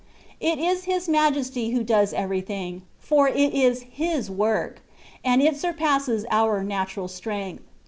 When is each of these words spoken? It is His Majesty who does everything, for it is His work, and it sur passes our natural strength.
It 0.39 0.57
is 0.57 0.85
His 0.85 1.07
Majesty 1.07 1.69
who 1.69 1.83
does 1.83 2.11
everything, 2.11 2.81
for 2.97 3.27
it 3.27 3.53
is 3.53 3.83
His 3.83 4.31
work, 4.31 4.81
and 5.23 5.43
it 5.43 5.55
sur 5.55 5.73
passes 5.73 6.25
our 6.31 6.63
natural 6.63 7.07
strength. 7.07 7.61